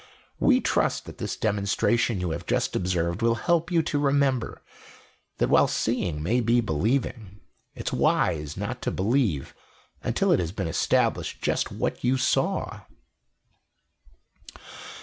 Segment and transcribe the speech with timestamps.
[0.39, 4.63] "We trust that this demonstration you have just observed will help you to remember
[5.37, 7.39] that while seeing may be believing,
[7.75, 9.53] it's wise not to believe
[10.01, 12.81] until it has been established just what you saw."